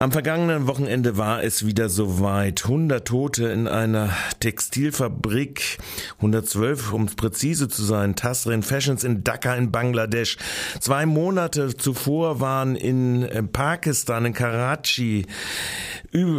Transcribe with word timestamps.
Am 0.00 0.12
vergangenen 0.12 0.68
Wochenende 0.68 1.16
war 1.16 1.42
es 1.42 1.66
wieder 1.66 1.88
soweit. 1.88 2.62
100 2.62 3.04
Tote 3.04 3.48
in 3.48 3.66
einer 3.66 4.10
Textilfabrik, 4.38 5.78
112 6.18 6.92
um 6.92 7.06
präzise 7.06 7.68
zu 7.68 7.82
sein, 7.82 8.14
Tasrin 8.14 8.62
Fashions 8.62 9.02
in 9.02 9.24
Dhaka 9.24 9.56
in 9.56 9.72
Bangladesch. 9.72 10.36
Zwei 10.78 11.04
Monate 11.04 11.76
zuvor 11.76 12.38
waren 12.38 12.76
in 12.76 13.24
äh, 13.24 13.42
Pakistan, 13.42 14.26
in 14.26 14.34
Karachi, 14.34 15.26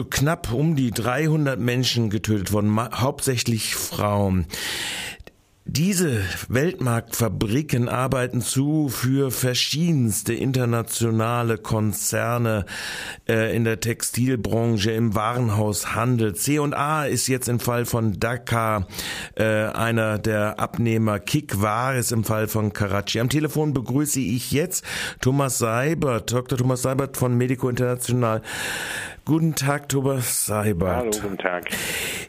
knapp 0.10 0.54
um 0.54 0.78
die 0.78 0.92
300 0.92 1.60
Menschen 1.60 2.10
getötet 2.10 2.54
worden, 2.54 2.80
hauptsächlich 2.80 3.76
Frauen. 3.76 4.48
Diese 5.72 6.24
Weltmarktfabriken 6.48 7.90
arbeiten 7.90 8.42
zu 8.42 8.90
für 8.90 9.30
verschiedenste 9.30 10.34
internationale 10.34 11.60
Konzerne 11.60 12.66
äh, 13.28 13.56
in 13.56 13.66
der 13.66 13.80
Textilbranche, 13.80 14.90
im 14.90 15.14
Warenhaushandel. 15.14 16.34
C&A 16.34 17.06
ist 17.06 17.28
jetzt 17.28 17.48
im 17.48 17.60
Fall 17.60 17.86
von 17.86 18.20
Dhaka 18.20 18.88
äh, 19.36 19.44
einer 19.44 20.18
der 20.18 20.60
Abnehmer. 20.60 21.20
Kik 21.20 21.62
war 21.62 21.94
es 21.94 22.12
im 22.12 22.24
Fall 22.24 22.48
von 22.48 22.74
Karachi. 22.74 23.20
Am 23.20 23.30
Telefon 23.30 23.72
begrüße 23.72 24.20
ich 24.20 24.52
jetzt 24.52 24.84
Thomas 25.22 25.60
Seibert, 25.60 26.32
Dr. 26.32 26.58
Thomas 26.58 26.82
Seibert 26.82 27.16
von 27.16 27.38
Medico 27.38 27.70
International. 27.70 28.42
Guten 29.24 29.54
Tag, 29.54 29.88
Thomas 29.90 30.48
Seibert. 30.48 30.96
Hallo, 30.96 31.12
guten 31.22 31.38
Tag. 31.38 31.66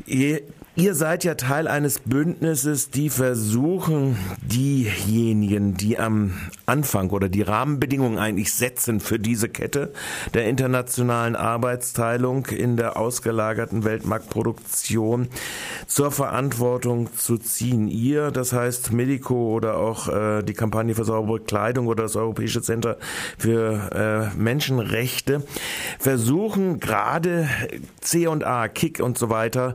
Ihr 0.05 0.43
Ihr 0.77 0.95
seid 0.95 1.25
ja 1.25 1.35
Teil 1.35 1.67
eines 1.67 1.99
Bündnisses, 1.99 2.91
die 2.91 3.11
versuchen, 3.11 4.17
diejenigen, 4.41 5.75
die 5.75 5.99
am 5.99 6.33
Anfang 6.65 7.11
oder 7.11 7.29
die 7.29 7.43
Rahmenbedingungen 7.43 8.19
eigentlich 8.19 8.55
setzen 8.55 9.01
für 9.01 9.19
diese 9.19 9.49
Kette 9.49 9.93
der 10.33 10.45
internationalen 10.49 11.35
Arbeitsteilung 11.35 12.47
in 12.47 12.77
der 12.77 12.97
ausgelagerten 12.97 13.83
Weltmarktproduktion 13.83 15.29
zur 15.89 16.13
Verantwortung 16.13 17.13
zu 17.17 17.37
ziehen. 17.37 17.89
Ihr, 17.89 18.31
das 18.31 18.53
heißt 18.53 18.93
Medico 18.93 19.53
oder 19.53 19.77
auch 19.77 20.07
äh, 20.07 20.43
die 20.45 20.55
Kampagne 20.55 20.95
für 20.95 21.05
saubere 21.05 21.41
Kleidung 21.41 21.89
oder 21.89 22.05
das 22.05 22.15
Europäische 22.15 22.63
Center 22.63 22.97
für 23.37 24.31
äh, 24.33 24.39
Menschenrechte, 24.39 25.43
versuchen 25.99 26.79
gerade 26.79 27.49
C&A, 28.01 28.69
Kick 28.69 29.01
und 29.01 29.19
so 29.19 29.31
weiter 29.31 29.75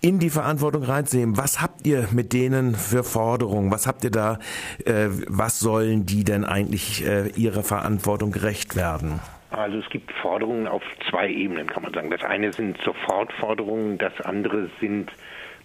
in 0.00 0.18
die 0.18 0.30
Verantwortung 0.30 0.82
reinzunehmen. 0.82 1.36
Was 1.36 1.60
habt 1.60 1.86
ihr 1.86 2.08
mit 2.12 2.32
denen 2.32 2.74
für 2.74 3.04
Forderungen? 3.04 3.70
Was 3.70 3.86
habt 3.86 4.04
ihr 4.04 4.10
da? 4.10 4.38
Äh, 4.84 5.08
was 5.28 5.60
sollen 5.60 6.06
die 6.06 6.24
denn 6.24 6.44
eigentlich 6.44 7.06
äh, 7.06 7.28
ihrer 7.36 7.62
Verantwortung 7.62 8.32
gerecht 8.32 8.76
werden? 8.76 9.20
Also 9.50 9.78
es 9.78 9.90
gibt 9.90 10.12
Forderungen 10.12 10.68
auf 10.68 10.82
zwei 11.10 11.28
Ebenen, 11.28 11.66
kann 11.66 11.82
man 11.82 11.92
sagen. 11.92 12.10
Das 12.10 12.22
eine 12.22 12.52
sind 12.52 12.78
Sofortforderungen, 12.82 13.98
das 13.98 14.20
andere 14.20 14.70
sind 14.80 15.10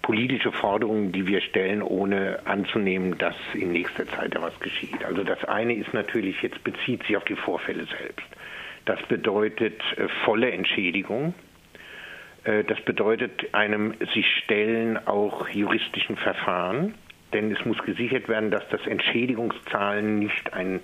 politische 0.01 0.51
Forderungen, 0.51 1.11
die 1.11 1.25
wir 1.27 1.41
stellen, 1.41 1.81
ohne 1.81 2.39
anzunehmen, 2.45 3.17
dass 3.17 3.35
in 3.53 3.71
nächster 3.71 4.07
Zeit 4.07 4.35
da 4.35 4.41
was 4.41 4.59
geschieht. 4.59 5.03
Also 5.03 5.23
das 5.23 5.43
eine 5.45 5.75
ist 5.75 5.93
natürlich, 5.93 6.41
jetzt 6.41 6.63
bezieht 6.63 7.03
sich 7.03 7.15
auf 7.15 7.23
die 7.25 7.35
Vorfälle 7.35 7.85
selbst. 7.85 8.25
Das 8.85 9.01
bedeutet 9.03 9.81
äh, 9.97 10.07
volle 10.25 10.51
Entschädigung 10.51 11.33
das 12.45 12.79
bedeutet 12.81 13.53
einem 13.53 13.95
sich 14.13 14.25
stellen 14.43 14.97
auch 15.07 15.49
juristischen 15.49 16.15
Verfahren, 16.15 16.93
denn 17.33 17.51
es 17.51 17.65
muss 17.65 17.77
gesichert 17.79 18.29
werden, 18.29 18.51
dass 18.51 18.67
das 18.69 18.85
Entschädigungszahlen 18.85 20.19
nicht 20.19 20.53
ein 20.53 20.79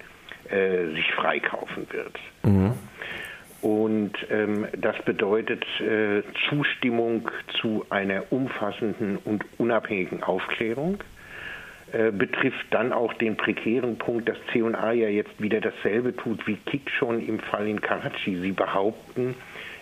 äh, 0.50 0.88
sich 0.96 1.12
freikaufen 1.14 1.88
wird. 1.92 2.20
Mhm. 2.44 2.74
Und 3.62 4.14
ähm, 4.32 4.68
das 4.76 5.00
bedeutet 5.06 5.64
äh, 5.80 6.24
Zustimmung 6.50 7.30
zu 7.62 7.86
einer 7.90 8.32
umfassenden 8.32 9.18
und 9.18 9.46
unabhängigen 9.60 10.24
Aufklärung. 10.24 10.98
Äh, 11.94 12.12
betrifft 12.12 12.68
dann 12.70 12.94
auch 12.94 13.14
den 13.14 13.36
prekären 13.36 13.98
Punkt, 13.98 14.30
dass 14.30 14.38
C&A 14.54 14.94
ja 14.94 15.10
jetzt 15.10 15.42
wieder 15.42 15.60
dasselbe 15.60 16.16
tut 16.16 16.48
wie 16.48 16.56
Kik 16.56 16.90
schon 16.90 17.26
im 17.26 17.40
Fall 17.40 17.68
in 17.68 17.82
Karachi. 17.82 18.38
Sie 18.38 18.54
behaupten, 18.54 19.36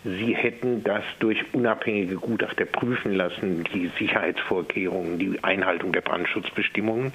Sie 0.04 0.36
hätten 0.36 0.84
das 0.84 1.04
durch 1.20 1.44
unabhängige 1.54 2.16
Gutachter 2.16 2.66
prüfen 2.66 3.14
lassen, 3.14 3.64
die 3.66 3.92
Sicherheitsvorkehrungen, 4.00 5.20
die 5.20 5.44
Einhaltung 5.44 5.92
der 5.92 6.02
Brandschutzbestimmungen. 6.02 7.12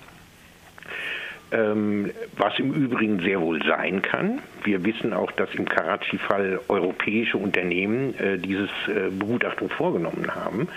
Ähm, 1.50 2.11
was 2.37 2.59
im 2.59 2.72
Übrigen 2.72 3.21
sehr 3.21 3.41
wohl 3.41 3.65
sein 3.65 4.00
kann. 4.00 4.41
Wir 4.65 4.84
wissen 4.84 5.12
auch, 5.12 5.32
dass 5.32 5.53
im 5.55 5.69
Karachi-Fall 5.69 6.61
europäische 6.69 7.38
Unternehmen 7.38 8.19
äh, 8.19 8.38
dieses 8.38 8.71
äh, 8.88 9.11
Begutachtung 9.11 9.71
vorgenommen 9.71 10.34
haben. 10.34 10.69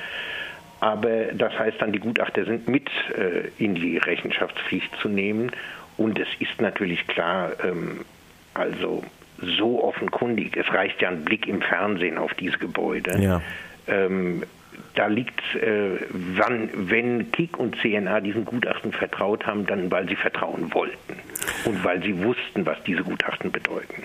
Aber 0.79 1.25
das 1.33 1.57
heißt 1.57 1.81
dann, 1.81 1.91
die 1.91 1.99
Gutachter 1.99 2.45
sind 2.45 2.67
mit 2.67 2.89
äh, 3.15 3.49
in 3.57 3.75
die 3.75 3.97
Rechenschaftspflicht 3.97 4.95
zu 5.01 5.09
nehmen. 5.09 5.51
Und 5.97 6.19
es 6.19 6.27
ist 6.39 6.61
natürlich 6.61 7.07
klar, 7.07 7.51
ähm, 7.63 8.05
also 8.53 9.03
so 9.41 9.83
offenkundig. 9.83 10.55
Es 10.57 10.71
reicht 10.71 11.01
ja 11.01 11.09
ein 11.09 11.23
Blick 11.23 11.47
im 11.47 11.61
Fernsehen 11.61 12.17
auf 12.17 12.33
diese 12.35 12.57
Gebäude. 12.57 13.19
Ja. 13.19 13.41
Ähm, 13.87 14.43
da 14.95 15.07
liegt, 15.07 15.41
äh, 15.55 15.99
wann, 16.09 16.69
wenn 16.73 17.31
KIK 17.31 17.57
und 17.57 17.75
CNA 17.81 18.19
diesen 18.19 18.45
Gutachten 18.45 18.91
vertraut 18.91 19.45
haben, 19.45 19.65
dann 19.65 19.91
weil 19.91 20.07
sie 20.07 20.15
vertrauen 20.15 20.73
wollten 20.73 21.15
und 21.65 21.83
weil 21.83 22.01
sie 22.01 22.23
wussten, 22.23 22.65
was 22.65 22.81
diese 22.83 23.03
Gutachten 23.03 23.51
bedeuten. 23.51 24.03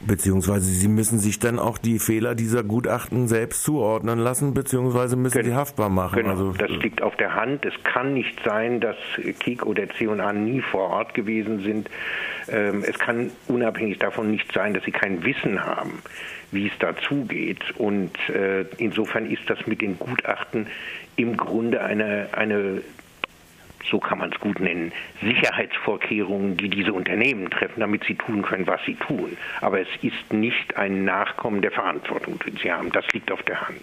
Beziehungsweise 0.00 0.66
Sie 0.66 0.88
müssen 0.88 1.18
sich 1.18 1.40
dann 1.40 1.58
auch 1.58 1.76
die 1.76 1.98
Fehler 1.98 2.34
dieser 2.34 2.62
Gutachten 2.62 3.26
selbst 3.26 3.64
zuordnen 3.64 4.18
lassen, 4.18 4.54
beziehungsweise 4.54 5.16
müssen 5.16 5.38
genau. 5.38 5.48
sie 5.48 5.54
haftbar 5.54 5.88
machen. 5.88 6.16
Genau, 6.16 6.30
also, 6.30 6.52
das 6.52 6.70
liegt 6.70 7.02
auf 7.02 7.16
der 7.16 7.34
Hand. 7.34 7.64
Es 7.64 7.74
kann 7.82 8.14
nicht 8.14 8.40
sein, 8.44 8.80
dass 8.80 8.96
KIK 9.40 9.66
oder 9.66 9.88
C&A 9.88 10.32
nie 10.32 10.60
vor 10.60 10.90
Ort 10.90 11.14
gewesen 11.14 11.62
sind. 11.62 11.90
Ähm, 12.48 12.84
es 12.86 12.98
kann 12.98 13.30
unabhängig 13.48 13.98
davon 13.98 14.30
nicht 14.30 14.52
sein, 14.52 14.72
dass 14.72 14.84
sie 14.84 14.92
kein 14.92 15.24
Wissen 15.24 15.64
haben, 15.64 16.02
wie 16.52 16.68
es 16.68 16.78
dazugeht. 16.78 17.62
Und 17.76 18.16
äh, 18.28 18.66
insofern 18.78 19.26
ist 19.26 19.50
das 19.50 19.66
mit 19.66 19.80
den 19.80 19.98
Gutachten 19.98 20.68
im 21.16 21.36
Grunde 21.36 21.82
eine, 21.82 22.28
eine 22.32 22.82
so 23.90 23.98
kann 23.98 24.18
man 24.18 24.32
es 24.32 24.40
gut 24.40 24.60
nennen, 24.60 24.92
Sicherheitsvorkehrungen, 25.22 26.56
die 26.56 26.68
diese 26.68 26.92
Unternehmen 26.92 27.50
treffen, 27.50 27.80
damit 27.80 28.04
sie 28.04 28.14
tun 28.14 28.42
können, 28.42 28.66
was 28.66 28.80
sie 28.84 28.94
tun. 28.94 29.36
Aber 29.60 29.80
es 29.80 29.88
ist 30.02 30.32
nicht 30.32 30.76
ein 30.76 31.04
Nachkommen 31.04 31.62
der 31.62 31.72
Verantwortung, 31.72 32.38
die 32.46 32.58
sie 32.58 32.72
haben. 32.72 32.90
Das 32.92 33.06
liegt 33.12 33.30
auf 33.30 33.42
der 33.42 33.68
Hand. 33.68 33.82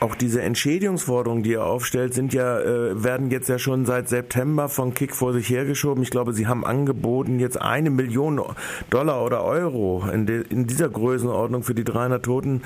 Auch 0.00 0.14
diese 0.14 0.40
Entschädigungsforderungen, 0.40 1.42
die 1.42 1.52
er 1.52 1.66
aufstellt, 1.66 2.14
sind 2.14 2.32
ja, 2.32 2.58
äh, 2.58 3.04
werden 3.04 3.30
jetzt 3.30 3.50
ja 3.50 3.58
schon 3.58 3.84
seit 3.84 4.08
September 4.08 4.70
von 4.70 4.94
Kick 4.94 5.14
vor 5.14 5.34
sich 5.34 5.50
hergeschoben. 5.50 6.02
Ich 6.02 6.10
glaube, 6.10 6.32
sie 6.32 6.46
haben 6.46 6.64
angeboten, 6.64 7.38
jetzt 7.38 7.60
eine 7.60 7.90
Million 7.90 8.40
Dollar 8.88 9.22
oder 9.22 9.44
Euro 9.44 10.08
in, 10.10 10.24
de, 10.24 10.42
in 10.48 10.66
dieser 10.66 10.88
Größenordnung 10.88 11.62
für 11.64 11.74
die 11.74 11.84
300 11.84 12.24
Toten 12.24 12.62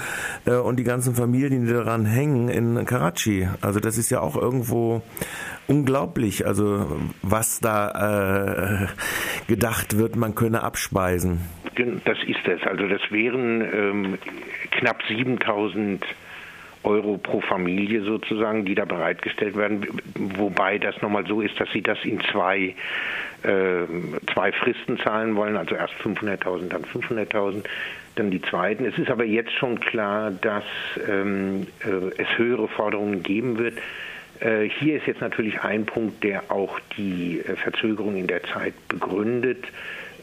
äh, 0.47 0.53
und 0.53 0.77
die 0.77 0.85
ganzen 0.85 1.17
Familien, 1.17 1.67
die 1.67 1.73
daran 1.73 2.07
hängen 2.07 2.49
in 2.49 2.85
Karachi. 2.85 3.49
Also 3.61 3.81
das 3.81 3.99
ist 3.99 4.11
ja 4.11 4.21
auch 4.21 4.37
irgendwo 4.37 5.03
unglaublich, 5.67 6.47
also 6.47 6.87
was 7.23 7.59
da 7.59 8.85
äh, 8.85 8.87
gedacht 9.49 9.99
wird, 9.99 10.15
man 10.15 10.37
könne 10.37 10.63
abspeisen. 10.63 11.41
Das 12.05 12.19
ist 12.29 12.47
es. 12.47 12.63
Also 12.63 12.87
das 12.87 13.01
wären 13.11 13.61
ähm, 13.61 14.19
knapp 14.71 15.03
7000 15.09 16.05
Euro 16.85 17.19
pro 17.19 17.41
Familie 17.41 18.03
sozusagen, 18.03 18.65
die 18.65 18.75
da 18.75 18.85
bereitgestellt 18.85 19.57
werden, 19.57 19.87
wobei 20.15 20.79
das 20.79 21.01
nochmal 21.03 21.27
so 21.27 21.41
ist, 21.41 21.59
dass 21.59 21.71
sie 21.73 21.83
das 21.83 21.99
in 22.05 22.21
zwei, 22.33 22.75
äh, 23.43 23.87
zwei 24.33 24.53
Fristen 24.53 24.99
zahlen 24.99 25.37
wollen, 25.37 25.57
also 25.57 25.75
erst 25.75 25.95
500.000, 25.95 26.69
dann 26.69 26.85
500.000, 26.85 27.65
dann 28.17 28.31
die 28.31 28.43
zweiten. 28.43 28.85
Es 28.85 28.99
ist 28.99 29.11
aber 29.11 29.25
jetzt 29.25 29.53
schon 29.53 29.81
klar, 29.81 30.31
dass 30.31 30.65
ähm, 31.09 31.67
äh, 31.81 32.23
es 32.23 32.39
höhere 32.39 32.69
Forderungen 32.69 33.23
geben 33.23 33.59
wird. 33.59 33.79
Äh, 34.41 34.69
hier 34.69 34.97
ist 34.97 35.07
jetzt 35.07 35.21
natürlich 35.21 35.61
ein 35.63 35.87
Punkt, 35.87 36.23
der 36.23 36.51
auch 36.51 36.79
die 36.97 37.41
äh, 37.41 37.57
Verzögerung 37.57 38.17
in 38.17 38.27
der 38.27 38.43
Zeit 38.45 38.75
begründet. 38.89 39.65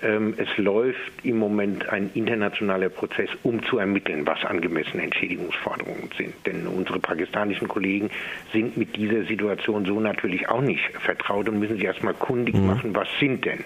Ähm, 0.03 0.33
es 0.38 0.57
läuft 0.57 1.12
im 1.24 1.38
Moment 1.38 1.88
ein 1.89 2.09
internationaler 2.13 2.89
Prozess, 2.89 3.30
um 3.44 3.63
zu 3.63 3.77
ermitteln, 3.77 4.25
was 4.25 4.44
angemessene 4.44 5.03
Entschädigungsforderungen 5.03 6.09
sind. 6.18 6.33
Denn 6.45 6.68
unsere 6.68 7.00
pakistanischen 7.00 7.68
Kollegen 7.68 8.09
sind 8.51 8.77
mit 8.77 8.95
dieser 8.95 9.24
Situation 9.25 9.86
so 9.86 10.00
natürlich 10.00 10.50
auch 10.50 10.62
nicht 10.62 10.83
vertraut 11.00 11.48
und 11.50 11.59
müssen 11.59 11.75
sich 11.75 11.86
erstmal 11.86 12.13
kundig 12.13 12.56
mhm. 12.56 12.68
machen, 12.68 12.95
was 12.95 13.07
sind 13.19 13.45
denn 13.45 13.63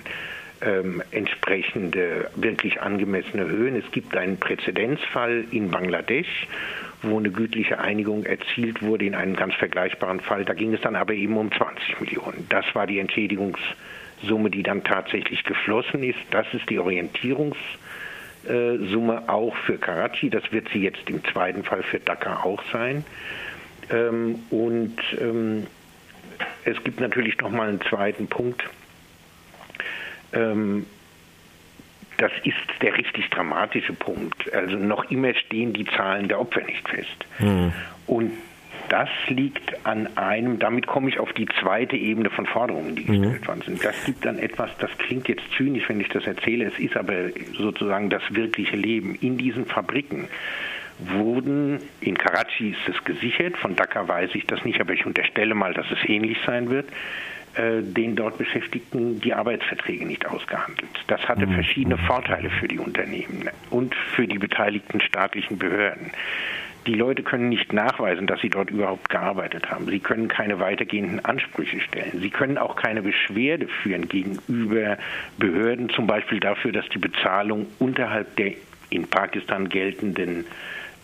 ähm, 0.61 1.01
entsprechende 1.11 2.29
wirklich 2.35 2.81
angemessene 2.81 3.47
Höhen. 3.47 3.75
Es 3.75 3.89
gibt 3.91 4.15
einen 4.15 4.37
Präzedenzfall 4.37 5.45
in 5.51 5.69
Bangladesch, 5.69 6.47
wo 7.01 7.17
eine 7.17 7.29
gütliche 7.29 7.79
Einigung 7.79 8.25
erzielt 8.25 8.81
wurde 8.81 9.05
in 9.05 9.15
einem 9.15 9.35
ganz 9.35 9.53
vergleichbaren 9.55 10.19
Fall. 10.19 10.43
Da 10.43 10.53
ging 10.53 10.73
es 10.73 10.81
dann 10.81 10.95
aber 10.95 11.13
eben 11.13 11.37
um 11.37 11.51
20 11.51 12.01
Millionen. 12.01 12.45
Das 12.49 12.65
war 12.73 12.87
die 12.87 12.99
Entschädigungsforderung 12.99 13.85
Summe, 14.23 14.49
die 14.49 14.63
dann 14.63 14.83
tatsächlich 14.83 15.43
geflossen 15.43 16.03
ist. 16.03 16.19
Das 16.31 16.45
ist 16.53 16.69
die 16.69 16.79
Orientierungslinie 16.79 17.55
Summe 18.47 19.23
auch 19.27 19.55
für 19.65 19.77
Karachi. 19.77 20.29
Das 20.29 20.51
wird 20.51 20.69
sie 20.69 20.79
jetzt 20.79 21.09
im 21.09 21.23
zweiten 21.25 21.63
Fall 21.63 21.83
für 21.83 21.99
Dhaka 21.99 22.43
auch 22.43 22.61
sein. 22.71 23.03
Ähm, 23.89 24.39
und 24.51 24.97
ähm, 25.19 25.67
es 26.63 26.81
gibt 26.83 26.99
natürlich 26.99 27.37
noch 27.39 27.49
mal 27.49 27.69
einen 27.69 27.81
zweiten 27.81 28.27
Punkt. 28.27 28.63
Ähm, 30.33 30.85
das 32.17 32.31
ist 32.43 32.55
der 32.81 32.95
richtig 32.97 33.29
dramatische 33.29 33.93
Punkt. 33.93 34.53
Also 34.53 34.77
noch 34.77 35.09
immer 35.11 35.33
stehen 35.33 35.73
die 35.73 35.85
Zahlen 35.85 36.27
der 36.27 36.39
Opfer 36.39 36.61
nicht 36.61 36.87
fest. 36.87 37.25
Mhm. 37.39 37.73
Und 38.07 38.31
das 38.89 39.09
liegt 39.27 39.85
an 39.85 40.17
einem, 40.17 40.59
damit 40.59 40.87
komme 40.87 41.09
ich 41.09 41.19
auf 41.19 41.31
die 41.33 41.47
zweite 41.61 41.95
Ebene 41.95 42.29
von 42.29 42.45
Forderungen, 42.45 42.95
die 42.95 43.05
gestellt 43.05 43.41
mhm. 43.41 43.47
worden 43.47 43.61
sind. 43.65 43.85
Das 43.85 44.05
gibt 44.05 44.25
dann 44.25 44.39
etwas, 44.39 44.69
das 44.79 44.91
klingt 44.97 45.27
jetzt 45.27 45.43
zynisch, 45.57 45.87
wenn 45.89 45.99
ich 45.99 46.09
das 46.09 46.25
erzähle, 46.25 46.65
es 46.65 46.79
ist 46.79 46.95
aber 46.95 47.29
sozusagen 47.57 48.09
das 48.09 48.23
wirkliche 48.29 48.75
Leben. 48.75 49.15
In 49.15 49.37
diesen 49.37 49.65
Fabriken 49.65 50.27
wurden, 50.99 51.79
in 52.01 52.17
Karachi 52.17 52.71
ist 52.71 52.95
es 52.95 53.03
gesichert, 53.03 53.57
von 53.57 53.75
Dhaka 53.75 54.07
weiß 54.07 54.31
ich 54.33 54.45
das 54.47 54.63
nicht, 54.63 54.79
aber 54.79 54.93
ich 54.93 55.05
unterstelle 55.05 55.55
mal, 55.55 55.73
dass 55.73 55.85
es 55.91 56.09
ähnlich 56.09 56.37
sein 56.45 56.69
wird, 56.69 56.87
äh, 57.55 57.81
den 57.81 58.15
dort 58.15 58.37
Beschäftigten 58.37 59.19
die 59.21 59.33
Arbeitsverträge 59.33 60.05
nicht 60.05 60.25
ausgehandelt. 60.25 60.89
Das 61.07 61.21
hatte 61.27 61.47
mhm. 61.47 61.53
verschiedene 61.53 61.97
Vorteile 61.97 62.49
für 62.49 62.67
die 62.67 62.79
Unternehmen 62.79 63.49
und 63.69 63.95
für 64.15 64.27
die 64.27 64.39
beteiligten 64.39 65.01
staatlichen 65.01 65.57
Behörden. 65.57 66.11
Die 66.87 66.93
Leute 66.93 67.23
können 67.23 67.49
nicht 67.49 67.73
nachweisen, 67.73 68.27
dass 68.27 68.41
sie 68.41 68.49
dort 68.49 68.69
überhaupt 68.69 69.09
gearbeitet 69.09 69.71
haben. 69.71 69.87
Sie 69.87 69.99
können 69.99 70.27
keine 70.27 70.59
weitergehenden 70.59 71.23
Ansprüche 71.25 71.79
stellen. 71.79 72.19
Sie 72.19 72.29
können 72.29 72.57
auch 72.57 72.75
keine 72.75 73.01
Beschwerde 73.01 73.67
führen 73.67 74.07
gegenüber 74.07 74.97
Behörden, 75.37 75.89
zum 75.89 76.05
Beispiel 76.05 76.39
dafür, 76.39 76.71
dass 76.71 76.87
die 76.89 76.99
Bezahlung 76.99 77.65
unterhalb 77.79 78.35
der 78.35 78.53
in 78.91 79.07
Pakistan 79.07 79.67
geltenden 79.67 80.45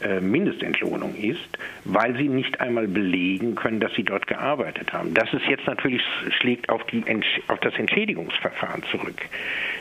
äh, 0.02 0.20
Mindestentlohnung 0.20 1.16
ist, 1.16 1.58
weil 1.84 2.16
sie 2.16 2.28
nicht 2.28 2.60
einmal 2.60 2.88
belegen 2.88 3.56
können, 3.56 3.80
dass 3.80 3.94
sie 3.94 4.04
dort 4.04 4.26
gearbeitet 4.28 4.94
haben. 4.94 5.14
Das 5.14 5.32
ist 5.34 5.46
jetzt 5.48 5.68
natürlich 5.68 6.02
schlägt 6.40 6.70
auf, 6.70 6.84
die, 6.86 7.04
auf 7.48 7.60
das 7.60 7.76
Entschädigungsverfahren 7.76 8.84
zurück. 8.90 9.22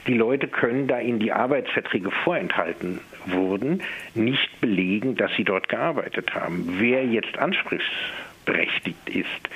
Die 0.07 0.15
Leute 0.15 0.49
können, 0.49 0.87
da 0.87 1.01
ihnen 1.01 1.19
die 1.19 1.33
Arbeitsverträge 1.33 2.11
vorenthalten 2.11 3.01
wurden, 3.27 3.83
nicht 4.15 4.61
belegen, 4.61 5.17
dass 5.17 5.31
sie 5.37 5.45
dort 5.45 5.69
gearbeitet 5.69 6.35
haben. 6.35 6.77
Wer 6.79 7.05
jetzt 7.05 7.39
anspruchsberechtigt 7.39 9.09
ist, 9.09 9.49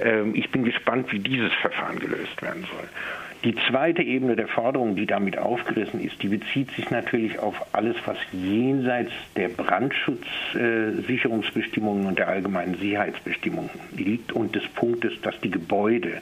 ähm, 0.00 0.34
ich 0.34 0.50
bin 0.50 0.64
gespannt, 0.64 1.12
wie 1.12 1.18
dieses 1.18 1.52
Verfahren 1.54 1.98
gelöst 1.98 2.40
werden 2.42 2.66
soll. 2.70 2.88
Die 3.44 3.54
zweite 3.68 4.02
Ebene 4.02 4.34
der 4.34 4.48
Forderung, 4.48 4.96
die 4.96 5.06
damit 5.06 5.38
aufgerissen 5.38 6.00
ist, 6.00 6.20
die 6.22 6.28
bezieht 6.28 6.72
sich 6.72 6.90
natürlich 6.90 7.38
auf 7.38 7.54
alles, 7.72 7.94
was 8.04 8.16
jenseits 8.32 9.12
der 9.36 9.46
Brandschutzsicherungsbestimmungen 9.48 12.06
und 12.06 12.18
der 12.18 12.26
allgemeinen 12.26 12.74
Sicherheitsbestimmungen 12.74 13.70
liegt 13.96 14.32
und 14.32 14.56
des 14.56 14.66
Punktes, 14.66 15.20
dass 15.22 15.40
die 15.40 15.52
Gebäude 15.52 16.20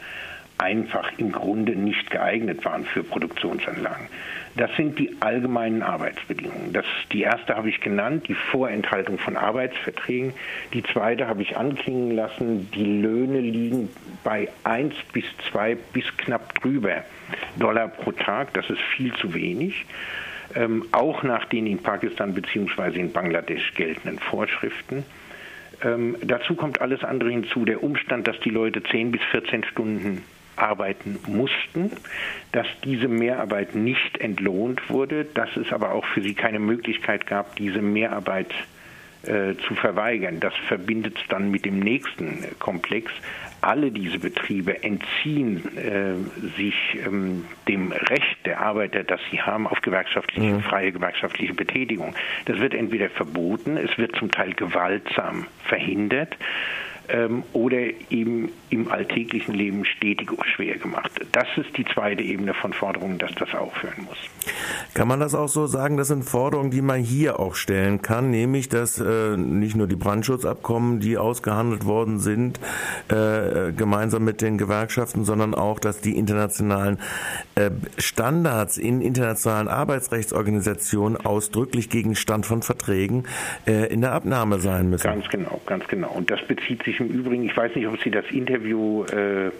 einfach 0.58 1.12
im 1.18 1.32
Grunde 1.32 1.76
nicht 1.76 2.10
geeignet 2.10 2.64
waren 2.64 2.84
für 2.84 3.02
Produktionsanlagen. 3.02 4.08
Das 4.56 4.74
sind 4.76 4.98
die 4.98 5.14
allgemeinen 5.20 5.82
Arbeitsbedingungen. 5.82 6.72
Das, 6.72 6.86
die 7.12 7.22
erste 7.22 7.56
habe 7.56 7.68
ich 7.68 7.80
genannt, 7.80 8.26
die 8.28 8.34
Vorenthaltung 8.34 9.18
von 9.18 9.36
Arbeitsverträgen. 9.36 10.32
Die 10.72 10.82
zweite 10.82 11.28
habe 11.28 11.42
ich 11.42 11.58
anklingen 11.58 12.12
lassen, 12.12 12.70
die 12.70 12.84
Löhne 12.84 13.40
liegen 13.40 13.90
bei 14.24 14.48
1 14.64 14.94
bis 15.12 15.24
2 15.50 15.76
bis 15.92 16.04
knapp 16.16 16.54
drüber 16.60 17.04
Dollar 17.58 17.88
pro 17.88 18.12
Tag. 18.12 18.54
Das 18.54 18.70
ist 18.70 18.80
viel 18.96 19.12
zu 19.14 19.34
wenig. 19.34 19.84
Ähm, 20.54 20.86
auch 20.92 21.22
nach 21.22 21.44
den 21.44 21.66
in 21.66 21.78
Pakistan 21.78 22.32
bzw. 22.32 22.98
in 22.98 23.12
Bangladesch 23.12 23.74
geltenden 23.74 24.18
Vorschriften. 24.18 25.04
Ähm, 25.84 26.16
dazu 26.22 26.54
kommt 26.54 26.80
alles 26.80 27.04
andere 27.04 27.30
hinzu. 27.30 27.66
Der 27.66 27.82
Umstand, 27.82 28.26
dass 28.26 28.40
die 28.40 28.50
Leute 28.50 28.82
10 28.82 29.12
bis 29.12 29.20
14 29.30 29.64
Stunden 29.64 30.22
arbeiten 30.56 31.18
mussten, 31.26 31.92
dass 32.52 32.66
diese 32.84 33.08
Mehrarbeit 33.08 33.74
nicht 33.74 34.18
entlohnt 34.18 34.88
wurde, 34.90 35.24
dass 35.24 35.56
es 35.56 35.72
aber 35.72 35.92
auch 35.92 36.04
für 36.06 36.22
sie 36.22 36.34
keine 36.34 36.58
Möglichkeit 36.58 37.26
gab, 37.26 37.56
diese 37.56 37.82
Mehrarbeit 37.82 38.52
äh, 39.26 39.56
zu 39.66 39.74
verweigern. 39.74 40.38
Das 40.40 40.54
verbindet 40.68 41.18
es 41.18 41.28
dann 41.28 41.50
mit 41.50 41.64
dem 41.64 41.80
nächsten 41.80 42.44
Komplex. 42.60 43.10
Alle 43.60 43.90
diese 43.90 44.20
Betriebe 44.20 44.84
entziehen 44.84 45.62
äh, 45.76 46.14
sich 46.56 46.76
ähm, 47.04 47.44
dem 47.66 47.90
Recht 47.90 48.36
der 48.44 48.60
Arbeiter, 48.60 49.02
das 49.02 49.20
sie 49.30 49.40
haben, 49.40 49.66
auf 49.66 49.80
gewerkschaftliche, 49.80 50.54
mhm. 50.54 50.60
freie 50.60 50.92
gewerkschaftliche 50.92 51.54
Betätigung. 51.54 52.14
Das 52.44 52.58
wird 52.60 52.74
entweder 52.74 53.10
verboten, 53.10 53.76
es 53.76 53.98
wird 53.98 54.14
zum 54.14 54.30
Teil 54.30 54.52
gewaltsam 54.52 55.46
verhindert 55.64 56.36
ähm, 57.08 57.42
oder 57.52 57.78
eben 58.10 58.50
im 58.70 58.90
alltäglichen 58.90 59.54
Leben 59.54 59.84
stetig 59.84 60.30
schwer 60.54 60.76
gemacht. 60.78 61.12
Das 61.32 61.46
ist 61.56 61.76
die 61.76 61.84
zweite 61.84 62.22
Ebene 62.22 62.54
von 62.54 62.72
Forderungen, 62.72 63.18
dass 63.18 63.34
das 63.34 63.54
aufhören 63.54 64.04
muss. 64.04 64.18
Kann 64.94 65.08
man 65.08 65.20
das 65.20 65.34
auch 65.34 65.48
so 65.48 65.66
sagen? 65.66 65.96
Das 65.96 66.08
sind 66.08 66.24
Forderungen, 66.24 66.70
die 66.70 66.82
man 66.82 67.00
hier 67.00 67.38
auch 67.40 67.54
stellen 67.54 68.02
kann, 68.02 68.30
nämlich 68.30 68.68
dass 68.68 68.98
äh, 68.98 69.36
nicht 69.36 69.76
nur 69.76 69.86
die 69.86 69.96
Brandschutzabkommen, 69.96 71.00
die 71.00 71.18
ausgehandelt 71.18 71.84
worden 71.84 72.18
sind, 72.18 72.60
äh, 73.08 73.72
gemeinsam 73.72 74.24
mit 74.24 74.40
den 74.40 74.58
Gewerkschaften, 74.58 75.24
sondern 75.24 75.54
auch, 75.54 75.78
dass 75.78 76.00
die 76.00 76.16
internationalen 76.16 76.98
äh, 77.54 77.70
Standards 77.98 78.78
in 78.78 79.00
internationalen 79.00 79.68
Arbeitsrechtsorganisationen 79.68 81.16
ausdrücklich 81.16 81.90
Gegenstand 81.90 82.46
von 82.46 82.62
Verträgen 82.62 83.24
äh, 83.66 83.92
in 83.92 84.00
der 84.00 84.12
Abnahme 84.12 84.58
sein 84.58 84.90
müssen. 84.90 85.04
Ganz 85.04 85.28
genau, 85.28 85.60
ganz 85.66 85.86
genau. 85.88 86.10
Und 86.10 86.30
das 86.30 86.40
bezieht 86.46 86.82
sich 86.84 86.95
im 87.00 87.08
Übrigen, 87.08 87.44
ich 87.44 87.56
weiß 87.56 87.74
nicht, 87.74 87.86
ob 87.86 88.00
Sie 88.02 88.10
das 88.10 88.24
Interview 88.30 89.04
äh, 89.04 89.50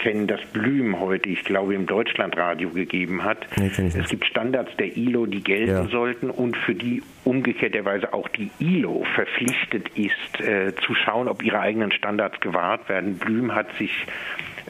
kennen, 0.00 0.26
das 0.26 0.40
Blüm 0.52 0.98
heute, 0.98 1.28
ich 1.28 1.44
glaube, 1.44 1.74
im 1.74 1.86
Deutschlandradio 1.86 2.70
gegeben 2.70 3.22
hat. 3.22 3.46
Nee, 3.56 3.70
es 3.76 4.08
gibt 4.08 4.24
Standards 4.26 4.74
der 4.78 4.96
ILO, 4.96 5.26
die 5.26 5.42
gelten 5.42 5.70
ja. 5.70 5.88
sollten 5.88 6.30
und 6.30 6.56
für 6.56 6.74
die 6.74 7.02
umgekehrterweise 7.24 8.12
auch 8.12 8.28
die 8.28 8.50
ILO 8.58 9.04
verpflichtet 9.14 9.88
ist, 9.94 10.40
äh, 10.40 10.74
zu 10.86 10.94
schauen, 10.94 11.28
ob 11.28 11.42
ihre 11.42 11.60
eigenen 11.60 11.92
Standards 11.92 12.40
gewahrt 12.40 12.88
werden. 12.88 13.18
Blüm 13.18 13.54
hat 13.54 13.66
sich 13.76 14.06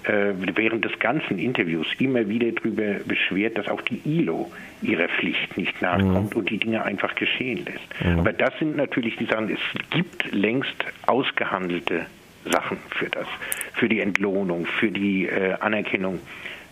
während 0.05 0.85
des 0.85 0.99
ganzen 0.99 1.39
Interviews 1.39 1.87
immer 1.99 2.29
wieder 2.29 2.51
darüber 2.53 2.95
beschwert, 3.05 3.59
dass 3.59 3.69
auch 3.69 3.83
die 3.83 4.01
ILO 4.05 4.51
ihrer 4.83 5.09
Pflicht 5.09 5.57
nicht 5.57 5.81
nachkommt 5.83 6.33
mhm. 6.33 6.41
und 6.41 6.51
die 6.51 6.59
Dinge 6.59 6.83
einfach 6.83 7.15
geschehen 7.15 7.65
lässt. 7.65 8.05
Mhm. 8.05 8.21
Aber 8.21 8.33
das 8.33 8.59
sind 8.59 8.77
natürlich 8.77 9.17
die 9.17 9.27
Sachen, 9.27 9.51
es 9.51 9.91
gibt 9.91 10.33
längst 10.33 10.75
ausgehandelte 11.07 12.07
Sachen 12.45 12.79
für 12.91 13.11
das, 13.11 13.27
für 13.75 13.89
die 13.89 14.01
Entlohnung, 14.01 14.67
für 14.67 14.91
die 14.91 15.27
äh, 15.27 15.55
Anerkennung 15.61 16.21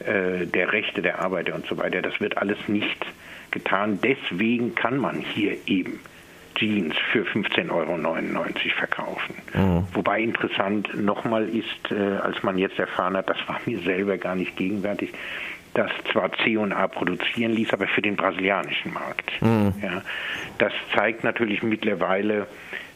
äh, 0.00 0.46
der 0.46 0.72
Rechte 0.72 1.02
der 1.02 1.18
Arbeiter 1.20 1.54
und 1.54 1.66
so 1.66 1.76
weiter. 1.76 2.00
Das 2.00 2.20
wird 2.20 2.38
alles 2.38 2.56
nicht 2.68 3.04
getan. 3.50 3.98
Deswegen 4.02 4.74
kann 4.74 4.98
man 4.98 5.20
hier 5.20 5.56
eben 5.66 6.00
Jeans 6.58 6.94
für 7.12 7.24
15,99 7.24 7.70
Euro 7.70 8.54
verkaufen. 8.78 9.34
Mhm. 9.54 9.86
Wobei 9.92 10.20
interessant 10.20 10.88
nochmal 10.94 11.48
ist, 11.48 11.90
äh, 11.90 12.18
als 12.18 12.42
man 12.42 12.58
jetzt 12.58 12.78
erfahren 12.78 13.16
hat, 13.16 13.28
das 13.28 13.38
war 13.46 13.60
mir 13.66 13.78
selber 13.80 14.18
gar 14.18 14.34
nicht 14.34 14.56
gegenwärtig, 14.56 15.12
dass 15.74 15.90
zwar 16.10 16.32
C&A 16.32 16.88
produzieren 16.88 17.52
ließ, 17.52 17.72
aber 17.72 17.86
für 17.86 18.02
den 18.02 18.16
brasilianischen 18.16 18.92
Markt. 18.92 19.30
Mhm. 19.40 19.74
Ja, 19.82 20.02
das 20.58 20.72
zeigt 20.94 21.24
natürlich 21.24 21.62
mittlerweile, 21.62 22.46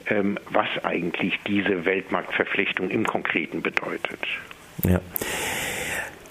ähm, 0.07 0.39
was 0.51 0.69
eigentlich 0.83 1.39
diese 1.47 1.85
Weltmarktverflechtung 1.85 2.91
im 2.91 3.07
Konkreten 3.07 3.63
bedeutet. 3.63 4.21
Ja. 4.85 5.01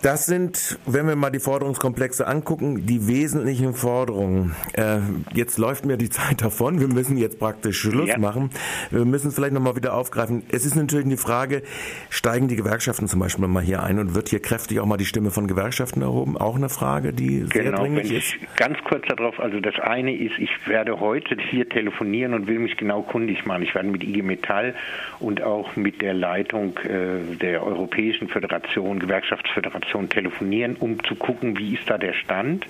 Das 0.01 0.25
sind, 0.25 0.79
wenn 0.88 1.08
wir 1.08 1.15
mal 1.15 1.29
die 1.29 1.39
Forderungskomplexe 1.39 2.25
angucken, 2.25 2.88
die 2.88 3.08
wesentlichen 3.08 3.75
Forderungen. 3.75 4.55
Äh, 4.74 4.98
jetzt 5.36 5.60
läuft 5.60 5.86
mir 5.86 5.96
die 5.96 6.10
Zeit 6.10 6.41
davon. 6.41 6.79
Wir 6.79 6.88
müssen 6.88 7.17
jetzt 7.17 7.38
praktisch 7.38 7.81
Schluss 7.81 8.10
ja. 8.10 8.17
machen. 8.17 8.50
Wir 8.89 9.05
müssen 9.05 9.27
es 9.27 9.36
vielleicht 9.36 9.53
nochmal 9.53 9.75
wieder 9.75 9.93
aufgreifen. 9.93 10.41
Es 10.51 10.65
ist 10.65 10.75
natürlich 10.75 11.08
die 11.08 11.17
Frage, 11.17 11.62
steigen 12.10 12.48
die 12.48 12.55
Gewerkschaften 12.55 13.08
zum 13.08 13.20
Beispiel 13.20 13.48
mal 13.48 13.62
hier 13.62 13.84
ein 13.84 14.00
und 14.00 14.15
wird 14.15 14.29
hier 14.29 14.41
kräftig 14.41 14.79
auch 14.79 14.88
mal 14.88 14.98
die 14.98 15.05
Stimme 15.05 15.29
von 15.29 15.46
Gewerkschaften 15.46 16.01
erhoben? 16.01 16.36
Auch 16.36 16.55
eine 16.55 16.70
Frage, 16.70 17.13
die 17.13 17.46
sehr 17.53 17.65
genau, 17.65 17.81
dringlich 17.81 18.12
ist. 18.12 18.55
Ganz 18.55 18.79
kurz 18.84 19.05
darauf, 19.08 19.39
also 19.39 19.60
das 19.60 19.79
eine 19.79 20.15
ist, 20.15 20.39
ich 20.39 20.67
werde 20.67 21.00
heute 21.00 21.38
hier 21.51 21.70
telefonieren 21.70 22.34
und 22.34 22.48
will 22.48 22.58
mich 22.58 22.75
genau 22.75 23.03
kundig 23.03 23.46
machen. 23.46 23.62
Ich 23.62 23.75
werde 23.75 23.89
mit 23.89 24.03
IG 24.03 24.24
Metall 24.24 24.74
und 25.20 25.43
auch 25.43 25.75
mit 25.75 26.01
der 26.01 26.15
Leitung 26.15 26.75
äh, 26.79 27.36
der 27.36 27.63
Europäischen 27.63 28.29
Föderation, 28.29 28.98
Gewerkschaftsföderation 28.98 29.90
Situation 29.91 30.10
telefonieren, 30.10 30.75
um 30.79 31.03
zu 31.03 31.15
gucken, 31.15 31.57
wie 31.57 31.74
ist 31.75 31.89
da 31.89 31.98
der 31.98 32.13
Stand. 32.13 32.65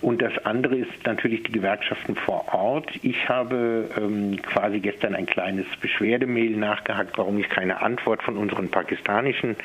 Und 0.00 0.20
das 0.20 0.32
andere 0.44 0.76
ist 0.76 0.90
natürlich 1.06 1.44
die 1.44 1.52
Gewerkschaften 1.52 2.16
vor 2.16 2.52
Ort. 2.52 2.90
Ich 3.02 3.28
habe 3.28 3.88
ähm, 3.96 4.40
quasi 4.42 4.80
gestern 4.80 5.14
ein 5.14 5.26
kleines 5.26 5.66
Beschwerdemail 5.80 6.56
nachgehakt, 6.56 7.16
warum 7.18 7.38
ich 7.38 7.48
keine 7.48 7.82
Antwort 7.82 8.20
von 8.22 8.36
unseren 8.36 8.68
pakistanischen 8.68 9.56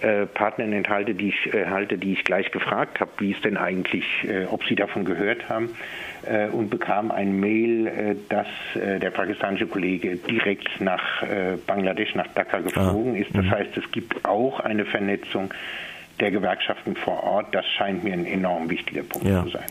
äh, 0.00 0.24
Partnern 0.24 0.72
enthalte, 0.72 1.14
die 1.14 1.28
ich 1.28 1.52
erhalte, 1.52 1.98
die 1.98 2.14
ich 2.14 2.24
gleich 2.24 2.50
gefragt 2.50 3.00
habe, 3.00 3.10
wie 3.18 3.32
es 3.32 3.40
denn 3.42 3.58
eigentlich, 3.58 4.06
äh, 4.26 4.46
ob 4.46 4.64
sie 4.64 4.74
davon 4.74 5.04
gehört 5.04 5.50
haben 5.50 5.76
äh, 6.22 6.46
und 6.46 6.70
bekam 6.70 7.10
ein 7.10 7.38
Mail, 7.38 7.86
äh, 7.86 8.14
dass 8.30 8.46
äh, 8.74 8.98
der 8.98 9.10
pakistanische 9.10 9.66
Kollege 9.66 10.16
direkt 10.16 10.80
nach 10.80 11.22
äh, 11.22 11.58
Bangladesch, 11.66 12.14
nach 12.14 12.28
Dhaka 12.28 12.60
geflogen 12.60 13.16
ah. 13.16 13.18
ist. 13.18 13.36
Das 13.36 13.44
mhm. 13.44 13.50
heißt, 13.50 13.76
es 13.76 13.90
gibt 13.92 14.24
auch 14.24 14.60
eine 14.60 14.86
Vernetzung 14.86 15.52
der 16.20 16.30
Gewerkschaften 16.30 16.96
vor 16.96 17.22
Ort. 17.22 17.54
Das 17.54 17.64
scheint 17.66 18.04
mir 18.04 18.12
ein 18.12 18.26
enorm 18.26 18.70
wichtiger 18.70 19.02
Punkt 19.02 19.26
ja. 19.26 19.44
zu 19.44 19.50
sein. 19.50 19.64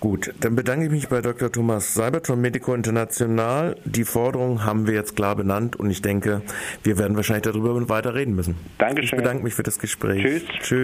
Gut, 0.00 0.34
dann 0.40 0.56
bedanke 0.56 0.86
ich 0.86 0.90
mich 0.90 1.08
bei 1.08 1.20
Dr. 1.20 1.52
Thomas 1.52 1.94
Seibert 1.94 2.26
von 2.26 2.40
Medico 2.40 2.74
International. 2.74 3.76
Die 3.84 4.04
Forderung 4.04 4.64
haben 4.64 4.86
wir 4.86 4.94
jetzt 4.94 5.14
klar 5.14 5.36
benannt 5.36 5.76
und 5.76 5.90
ich 5.90 6.02
denke, 6.02 6.42
wir 6.82 6.98
werden 6.98 7.16
wahrscheinlich 7.16 7.44
darüber 7.44 7.88
weiter 7.88 8.14
reden 8.14 8.34
müssen. 8.34 8.56
Dankeschön. 8.78 9.04
Ich 9.04 9.24
bedanke 9.24 9.44
mich 9.44 9.54
für 9.54 9.62
das 9.62 9.78
Gespräch. 9.78 10.22
Tschüss. 10.22 10.42
Tschüss. 10.60 10.80